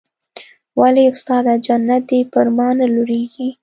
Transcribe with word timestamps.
ولې 0.79 1.03
استاده 1.11 1.53
جنت 1.65 2.01
دې 2.09 2.19
پر 2.31 2.45
ما 2.55 2.67
نه 2.79 2.85
لورېږي. 2.93 3.49